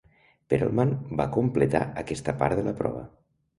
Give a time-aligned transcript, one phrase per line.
[0.53, 3.07] Perelman va completar aquesta part de la prova.